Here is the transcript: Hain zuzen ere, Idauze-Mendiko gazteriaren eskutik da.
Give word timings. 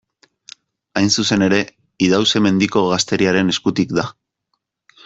Hain 1.01 1.11
zuzen 1.23 1.45
ere, 1.49 1.59
Idauze-Mendiko 2.07 2.85
gazteriaren 2.95 3.57
eskutik 3.57 3.97
da. 4.01 4.09